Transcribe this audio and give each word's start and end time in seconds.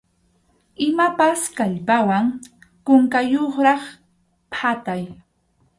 Imapas 0.87 1.41
kallpawan 1.57 2.25
kunkayuqraq 2.85 3.83
phatay. 4.55 5.03